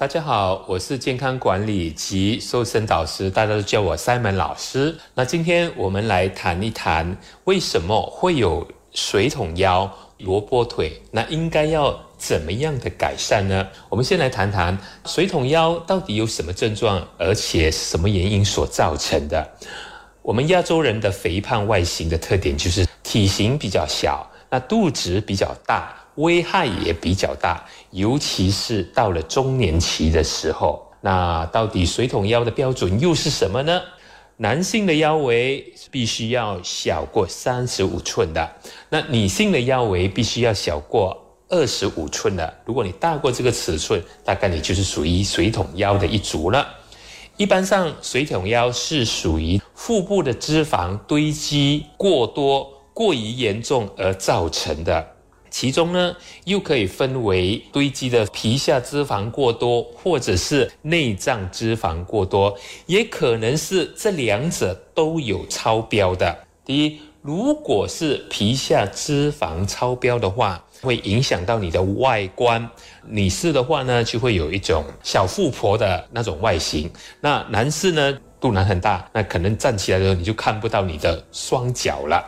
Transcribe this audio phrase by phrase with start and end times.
[0.00, 4.96] 大家好，我是健康管理及瘦身导师，大家都叫我 Simon 老师。
[5.12, 11.02] 那今天我们来谈一谈，为什么会有水桶腰、萝卜腿？
[11.10, 13.68] 那应该要怎么样的改善呢？
[13.90, 19.46] 我们先来谈谈水桶腰到底有什么症状，而且什么原因所造成的。
[20.22, 25.94] 我们亚洲人的肥胖外形的特点就是体型比较小，那肚子比较大。
[26.20, 30.86] 危害也比较大，尤其是到了中年期的时候。
[31.02, 33.80] 那到底水桶腰的标准又是什么呢？
[34.36, 38.50] 男性的腰围必须要小过三十五寸的，
[38.88, 41.16] 那女性的腰围必须要小过
[41.48, 42.54] 二十五寸的。
[42.64, 46.66] 如果你大过这个尺寸，大概你就是属于水桶腰的一族了。
[47.36, 55.06] 一般上，水桶腰是属于腹部的脂肪堆积过多、过于严重而造成的。
[55.50, 66.38] 其中呢，又可以分为堆积的皮下脂肪过多，或者是内脏脂肪过多，也可能是这两者都有超标的。
[66.64, 72.70] 第一，如果是皮下脂肪超标的话，会影响到你的外观。
[73.06, 76.88] 女士的话呢，就会有一种小富婆的那种外形；
[77.20, 82.24] 那男士呢，肚腩很大，那可能站起来的时候你就看不到你的双脚了。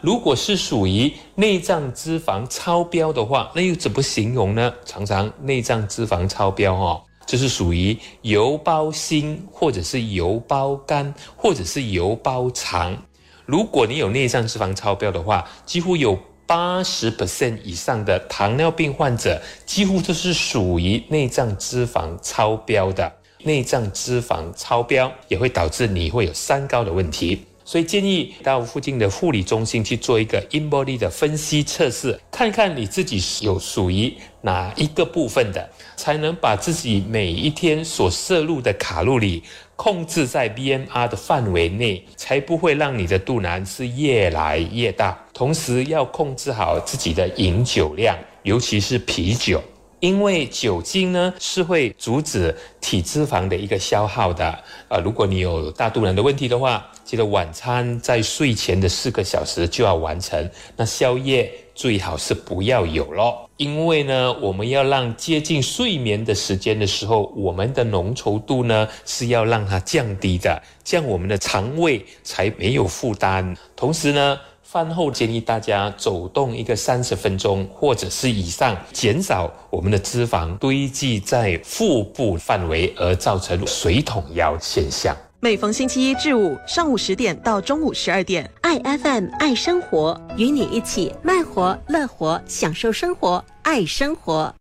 [0.00, 4.72] 如果是属于内脏脂肪超标的话，那又怎么形容呢？
[4.84, 12.96] 常常内脏脂肪超标哦，就是属于油包心，或者是油包肝，或者是油包肠。
[13.44, 23.12] 如果你有内脏脂肪超标的话，几乎有八十 percent 以上的糖尿病患者，几乎都是属于内脏脂肪超标的。
[23.44, 27.44] 内脏脂肪超标也会导致你会有三高的问题。
[27.68, 34.10] 所以建议到附近的护理中心去做一个 in body 的分析测试，看看你自己有属于
[34.40, 39.42] 哪一个部分的，才能把自己每一天所摄入的卡路里
[39.76, 45.22] 控制在 BMR 的范围内，才不会让你的肚腩是越来越大。
[45.34, 49.62] 同时要控制好自己的饮酒量，尤其是啤酒。
[50.00, 63.48] 因为酒精呢是会阻止体脂肪的一个消耗的，呃，如果你有大肚腩的问题的话，记得晚餐在睡前的四个小时就要完成，那宵夜最好是不要有咯。
[63.56, 73.56] 因为呢，我们要让接近睡眠的时间的时候，我们的浓稠度呢是要让它降低的，这样我们的肠胃才没有负担。
[73.74, 74.38] 同时呢。
[74.70, 85.16] 饭后建议大家走动一个三十分钟或者是以上，减少我们的脂肪堆积在腹部范围，而造成水桶腰现象。
[85.40, 94.54] 每逢星期一至五上午十点到中午十二点，爱 FM 爱生活，与你一起慢活、乐活，享受生活，爱生活。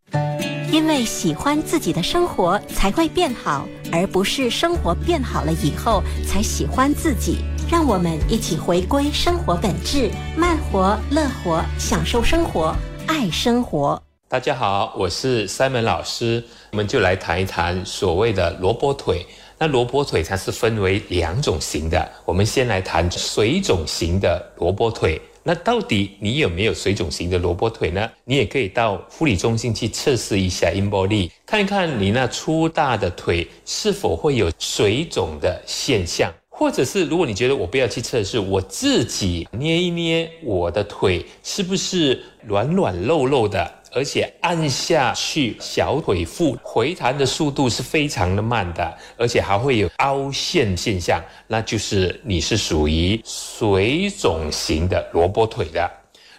[0.72, 7.40] 因为喜欢自己的生活才会变好，而不是生活变好了以后才喜欢自己。
[7.70, 12.74] 让我们一起回归生活本质，慢活、乐活，享受生活，
[13.08, 14.02] 爱生活。
[14.30, 16.42] 大家好，我是 Simon 老师，
[16.72, 19.26] 我们就来谈一谈所谓的萝卜腿。
[19.58, 25.22] 那萝卜腿它是分为两种型的，我们先来谈水肿型的萝卜腿。
[25.44, 28.10] 那到底你有没有水肿型的萝卜腿呢？
[28.24, 36.32] 你也可以到护理中心去测试一下 in body，看一看你那粗大的腿是否会有水肿的现象。
[36.60, 55.88] 或者是，如果你觉得我不要去测试，我自己捏一捏我的腿，是不是软软肉肉的，而且按下去小腿腹回弹的速度是非常的慢的，而且还会有凹陷现象，那就是你是属于水肿型的萝卜腿的。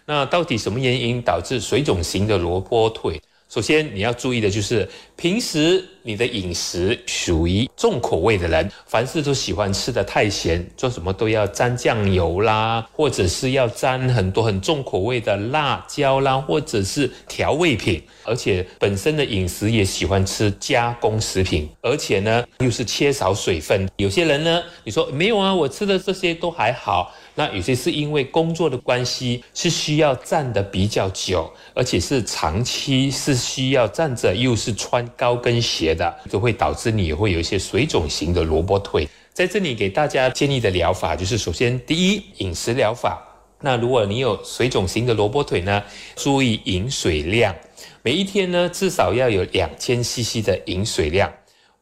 [0.04, 3.22] 那到底什么原因导致水肿型的萝卜腿？
[3.48, 4.86] 首先你要注意的就是，
[5.16, 23.88] 平时你的饮食属于重口味的人，凡事都喜欢吃的太咸，做什么都要沾酱油啦，或者是要沾很多很重口味的辣椒啦，或者是调味品，而且本身的饮食也喜欢吃加工食品，而且呢又是缺少水分。
[23.96, 27.14] 有些人呢，你说没有啊，我吃的这些都还好。
[27.38, 39.08] 那有些是因为工作的关系，是需要站的比较久，而且是长期是需要站着，又是穿高跟鞋的，就会导致你会有一些水肿型的萝卜腿。
[39.32, 43.24] 在这里给大家建议的疗法就是，首先第一饮食疗法。
[43.60, 45.80] 那如果你有水肿型的萝卜腿呢，
[46.16, 47.54] 注意饮水量，
[48.02, 51.32] 每一天呢至少要有两千 CC 的饮水量，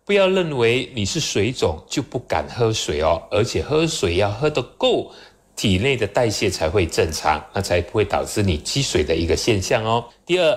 [0.05, 5.11] 不要认为你是水肿就不敢喝水哦，而且喝水要喝得够。
[5.57, 10.05] 体内的代谢才会正常，那才不会导致你积水的一个现象哦。
[10.27, 10.57] 第二，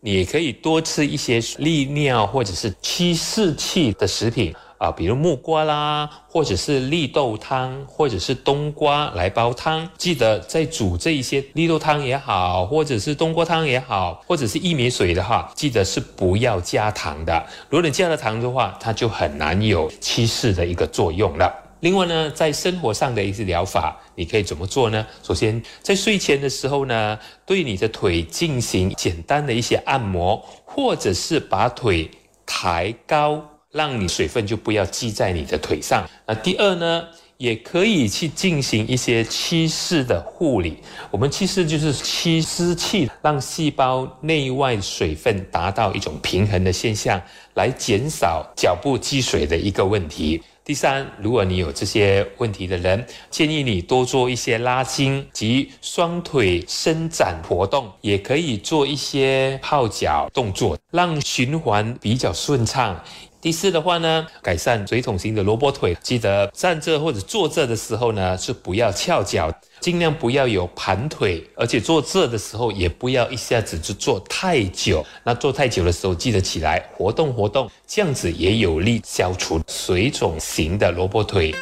[0.00, 9.88] 你可以多吃一些利尿或者是祛湿气的食品啊，比如木瓜啦，或者是绿豆汤，或者是冬瓜来煲汤。
[9.98, 17.46] 记得在煮这一些绿豆汤也好，或者是冬瓜汤也好，或者是薏米水的话，记得是不要加糖的。
[17.68, 21.54] 如果你加了糖的话，它就很难有祛湿的一个作用了。
[21.80, 25.06] 另外呢，在生活上的一些疗法，你可以怎么做呢？
[25.22, 32.10] 首先，在睡前的时候呢，对你的腿进行简单的一些按摩，或者是把腿
[32.46, 33.44] 抬高。
[33.72, 36.04] 让你水分就不要积在你的腿上。
[36.26, 37.04] 那第二呢，
[37.36, 40.78] 也可以去进行一些祛湿的护理。
[41.08, 47.22] 我们祛湿就是祛湿气，让细胞内外水分达到一种平衡的现象，
[47.54, 50.42] 来减少脚部积水的一个问题。
[50.62, 63.02] 第三，如果你有这些问题的人，建议你多做一些拉筋及双腿伸展活动，也可以做一些泡脚动作，让循环比较顺畅。
[63.40, 69.50] 第四的话呢，改善水桶型的萝卜腿，记得站着或者坐着的时候呢，是不要翘脚，
[69.80, 75.04] 尽量不要有盘腿，而且坐着的时候也不要一下子就坐太久。
[75.24, 81.54] 那坐太久的时候，记得起来活动活动，这样子也有利消除水肿型的萝卜腿。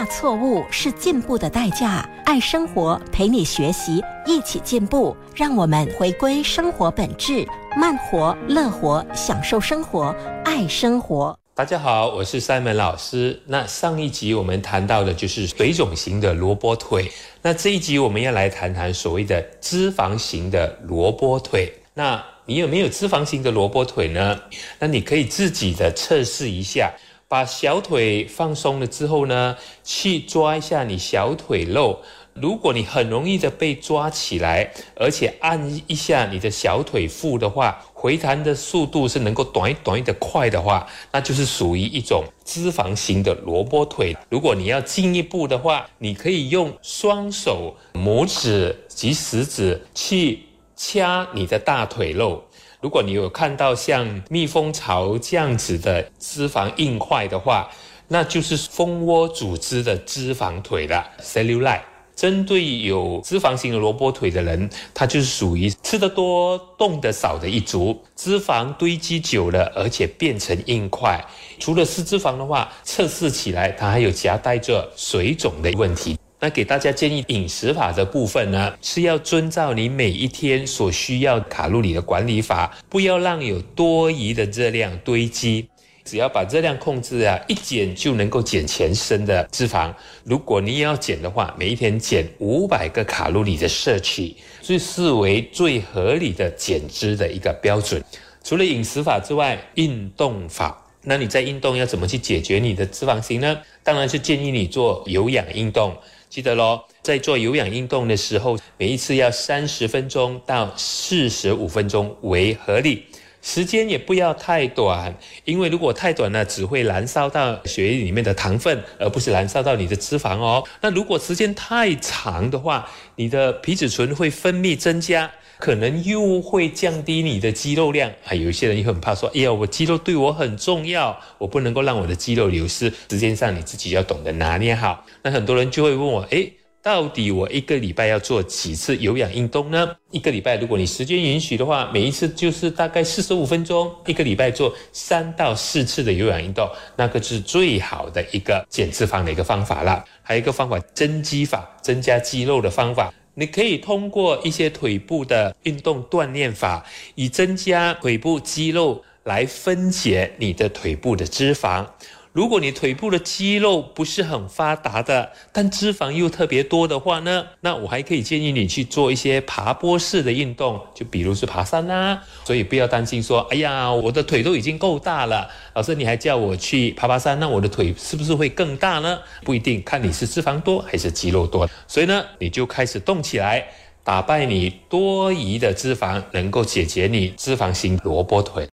[0.00, 2.08] 接纳错误是进步的代价。
[2.24, 5.14] 爱生活，陪你学习，一起进步。
[5.34, 11.38] 让我们回归生活本质，慢活、乐活，享受生活，爱生活。
[11.54, 13.42] 大家好，我是 Simon 老师。
[13.44, 17.12] 那上一集我们谈到的就是水肿型的萝卜腿。
[17.42, 21.70] 那这一集我们要来谈谈所谓的脂肪型的萝卜腿。
[21.92, 24.40] 那你有没有脂肪型的萝卜腿呢？
[24.78, 26.90] 那你可以自己的测试一下。
[27.30, 32.00] 把小腿放松了之后呢，去抓一下你小腿肉。
[32.34, 44.16] 如果你很容易的被抓起来，而且按一下你的小腿腹的话，回弹的速度是能够短一短一的快的话，那就是属于一种脂肪型的萝卜腿。
[44.28, 50.40] 如果你要进一步的话，你可以用双手拇指及食指去
[50.74, 52.42] 掐你的大腿肉。
[52.82, 57.70] 如果你有看到像蜜蜂巢这样子的脂肪硬块的话，
[58.08, 61.82] 那就是蜂窝组织的脂肪腿了 （cellulite）。
[62.16, 71.22] 针对有脂肪型的萝卜腿的人，他就是属于吃得多、动得少的一族，脂肪堆积久了，而且变成硬块。
[71.58, 76.18] 除了是脂肪的话，测试起来它还有夹带着水肿的问题。
[76.42, 85.68] 那给大家建议饮食法的部分呢，是要遵照你每一天所需要卡路里的管理法，不要让有多余的热量堆积。
[86.02, 89.92] 只要把热量控制啊，一减就能够减全身的脂肪。
[90.24, 98.02] 如果你要减的话，每一天减五百个卡路里的摄取，最视为最合理的减脂的一个标准。
[98.42, 100.86] 除了饮食法之外，运动法。
[101.02, 103.58] 那你在运动要怎么去解决你的脂肪型呢？
[103.82, 105.94] 当然是建议你做有氧运动。
[106.30, 113.04] 记得喽，在做有氧运动的时候，每一次要三十分钟到四十五分钟为合理，
[113.42, 115.12] 时间也不要太短，
[115.44, 120.62] 因为如果太短了，只会燃烧到血液里面的糖分，而不是燃烧到你的脂肪哦。
[120.80, 125.28] 那如果时间太长的话，你的皮质醇会分泌增加。
[125.60, 128.34] 可能又会降低你的肌肉量啊！
[128.34, 135.04] 有一些人又很怕说：“哎呀，我肌肉对我很重要，我不能够让我的肌肉流失。”时间上你自己要懂得拿捏好。
[135.22, 136.50] 那很多人就会问我：“哎，
[136.82, 143.94] 到底我一个礼拜要做几次有氧运动呢？”一个礼拜，如果你时间允许的话，每一次就是大概四十五分钟。
[144.06, 150.02] 一个礼拜做三到四次的有氧运动，那个是最好的一个减脂肪的一个方法了。
[150.22, 153.12] 还有一个方法，增肌法，增加肌肉的方法。
[153.34, 156.84] 你可以通过一些腿部的运动锻炼法，
[157.14, 161.86] 以增加腿部肌肉来分解你的腿部的脂肪。
[162.32, 172.22] 如果你腿部的肌肉不是很发达的，但脂肪又特别多的话呢，那我还可以建议你去做一些爬坡式的运动，就比如是爬山啦。
[172.44, 179.18] 所以不要担心说，哎呀，我的腿都已经够大了，老师你还叫我去爬爬山，那我的腿是不是会更大呢？
[179.42, 181.68] 不一定，看你是脂肪多还是肌肉多。
[181.88, 183.66] 所以呢，你就开始动起来，
[184.04, 188.68] 打败你多余的脂肪，能够解决你脂肪型萝卜腿。